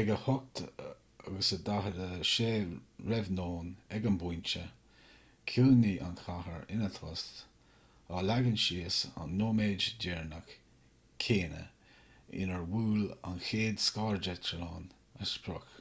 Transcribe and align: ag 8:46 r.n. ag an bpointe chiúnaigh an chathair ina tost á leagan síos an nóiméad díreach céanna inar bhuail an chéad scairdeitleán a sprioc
ag 0.00 0.10
8:46 0.24 2.34
r.n. 3.14 3.72
ag 3.98 4.04
an 4.10 4.18
bpointe 4.20 4.62
chiúnaigh 5.54 6.04
an 6.10 6.14
chathair 6.26 6.62
ina 6.76 6.90
tost 6.98 7.40
á 8.18 8.20
leagan 8.28 8.60
síos 8.66 9.00
an 9.24 9.34
nóiméad 9.42 9.88
díreach 10.06 10.54
céanna 11.26 11.64
inar 12.44 12.68
bhuail 12.76 13.04
an 13.32 13.42
chéad 13.50 13.82
scairdeitleán 13.88 14.88
a 15.26 15.28
sprioc 15.36 15.74